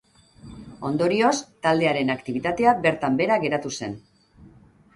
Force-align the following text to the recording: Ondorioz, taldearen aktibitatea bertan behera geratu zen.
Ondorioz, 0.89 1.33
taldearen 1.67 2.11
aktibitatea 2.15 2.75
bertan 2.89 3.21
behera 3.23 3.41
geratu 3.47 3.77
zen. 3.79 3.97